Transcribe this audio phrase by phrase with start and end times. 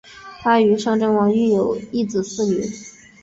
[0.41, 2.65] 她与尚贞王育有一子四女。